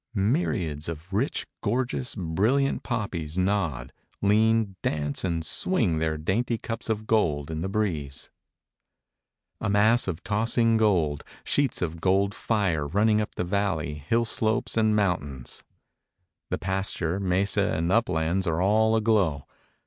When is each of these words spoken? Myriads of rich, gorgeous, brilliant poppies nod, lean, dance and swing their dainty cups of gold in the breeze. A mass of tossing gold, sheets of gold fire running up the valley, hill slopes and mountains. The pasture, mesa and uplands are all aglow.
Myriads 0.15 0.89
of 0.89 1.13
rich, 1.13 1.45
gorgeous, 1.61 2.15
brilliant 2.15 2.81
poppies 2.81 3.37
nod, 3.37 3.93
lean, 4.19 4.75
dance 4.81 5.23
and 5.23 5.45
swing 5.45 5.99
their 5.99 6.17
dainty 6.17 6.57
cups 6.57 6.89
of 6.89 7.05
gold 7.05 7.51
in 7.51 7.61
the 7.61 7.69
breeze. 7.69 8.31
A 9.59 9.69
mass 9.69 10.07
of 10.07 10.23
tossing 10.23 10.75
gold, 10.77 11.23
sheets 11.43 11.83
of 11.83 12.01
gold 12.01 12.33
fire 12.33 12.87
running 12.87 13.21
up 13.21 13.35
the 13.35 13.43
valley, 13.43 13.93
hill 13.93 14.25
slopes 14.25 14.75
and 14.75 14.95
mountains. 14.95 15.63
The 16.49 16.57
pasture, 16.57 17.19
mesa 17.19 17.71
and 17.75 17.91
uplands 17.91 18.47
are 18.47 18.59
all 18.59 18.95
aglow. 18.95 19.45